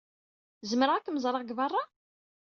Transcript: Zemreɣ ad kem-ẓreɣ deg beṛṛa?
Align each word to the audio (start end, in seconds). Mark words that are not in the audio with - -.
Zemreɣ 0.69 0.95
ad 0.95 1.03
kem-ẓreɣ 1.05 1.41
deg 1.43 1.55
beṛṛa? 1.57 1.83